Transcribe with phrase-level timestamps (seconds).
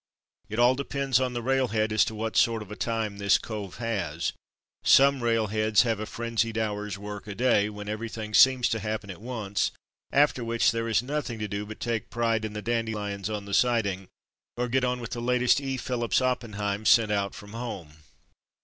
[0.49, 3.77] It all depends on the railhead as to what sort of a time this cove
[3.77, 4.33] has.
[4.83, 9.11] Some rail heads have a frenzied hour's work a day, when everything seems to happen
[9.11, 9.69] at once,
[10.11, 12.41] after which there is nothing to do but take A Typical Day's Programme m a
[12.41, 14.07] pride in the dandelions on the siding,
[14.57, 15.77] or get on with the latest E.
[15.77, 17.97] Phillips Oppen heim sent out from home.